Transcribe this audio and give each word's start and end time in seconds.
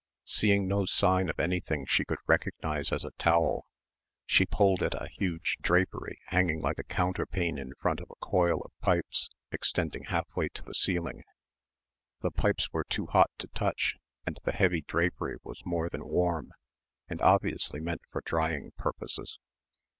Seeing 0.25 0.67
no 0.67 0.87
sign 0.87 1.29
of 1.29 1.39
anything 1.39 1.85
she 1.85 2.03
could 2.05 2.17
recognise 2.25 2.91
as 2.91 3.05
a 3.05 3.11
towel, 3.19 3.67
she 4.25 4.47
pulled 4.47 4.81
at 4.81 4.95
a 4.99 5.07
huge 5.11 5.57
drapery 5.61 6.17
hanging 6.29 6.59
like 6.59 6.79
a 6.79 6.83
counterpane 6.83 7.59
in 7.59 7.75
front 7.79 7.99
of 7.99 8.09
a 8.09 8.15
coil 8.15 8.61
of 8.61 8.71
pipes 8.81 9.29
extending 9.51 10.05
half 10.05 10.25
way 10.35 10.49
to 10.55 10.63
the 10.63 10.73
ceiling. 10.73 11.21
The 12.21 12.31
pipes 12.31 12.73
were 12.73 12.85
too 12.85 13.05
hot 13.11 13.29
to 13.37 13.47
touch 13.49 13.97
and 14.25 14.39
the 14.43 14.53
heavy 14.53 14.81
drapery 14.81 15.35
was 15.43 15.63
more 15.67 15.87
than 15.87 16.07
warm 16.07 16.51
and 17.07 17.21
obviously 17.21 17.79
meant 17.79 18.01
for 18.09 18.21
drying 18.25 18.71
purposes. 18.75 19.37